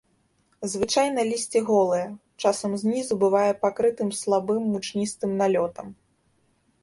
Звычайна 0.73 1.23
лісце 1.31 1.59
голае, 1.67 2.07
часам 2.45 2.71
знізу 2.83 3.13
бывае 3.23 3.51
пакрытым 3.65 4.09
слабым 4.21 4.61
мучністым 4.77 5.31
налётам. 5.45 5.87